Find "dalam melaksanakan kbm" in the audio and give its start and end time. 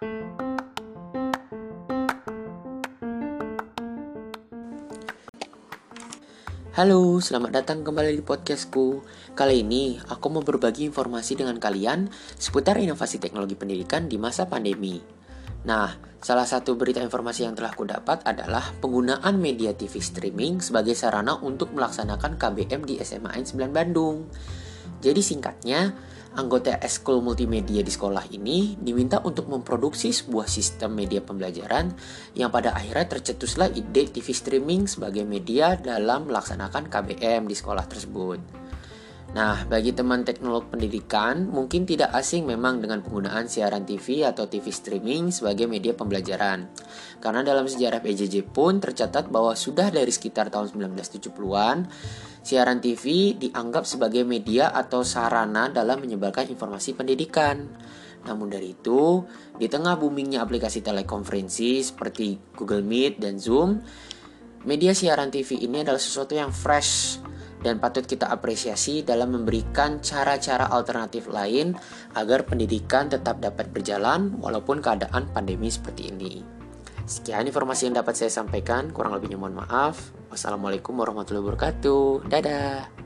35.74-37.50